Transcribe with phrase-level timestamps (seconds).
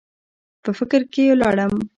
[0.63, 1.81] پۀ فکر کښې لاړم ـ